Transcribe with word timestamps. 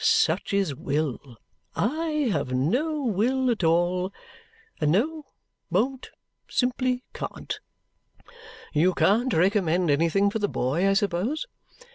Such 0.03 0.51
is 0.51 0.73
will! 0.73 1.37
I 1.75 2.27
have 2.31 2.51
no 2.51 3.03
will 3.03 3.51
at 3.51 3.63
all 3.63 4.11
and 4.79 4.91
no 4.93 5.25
won't 5.69 6.09
simply 6.47 7.03
can't." 7.13 7.59
"You 8.73 8.95
can't 8.95 9.31
recommend 9.31 9.91
anything 9.91 10.31
for 10.31 10.39
the 10.39 10.49
boy, 10.49 10.89
I 10.89 10.93
suppose?" 10.93 11.45